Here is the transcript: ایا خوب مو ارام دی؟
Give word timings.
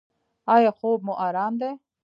ایا 0.55 0.71
خوب 0.79 0.99
مو 1.05 1.13
ارام 1.27 1.53
دی؟ 1.61 1.71